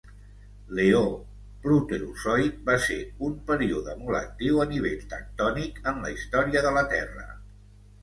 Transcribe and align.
L'eó 0.77 1.01
Proterozoic 1.65 2.57
va 2.71 2.79
ser 2.87 2.99
un 3.29 3.37
període 3.53 3.95
molt 4.03 4.23
actiu 4.23 4.65
a 4.67 4.69
nivell 4.75 5.07
tectònic 5.15 5.83
en 5.93 6.05
la 6.09 6.17
història 6.19 6.69
de 6.69 6.77
la 6.81 6.89
Terra. 6.99 7.33